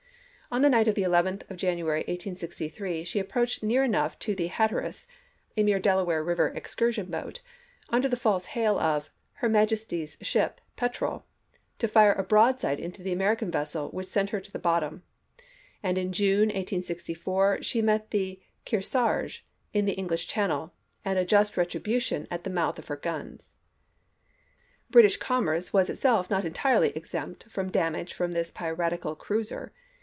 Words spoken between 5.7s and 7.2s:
mere Delaware Eiver excursion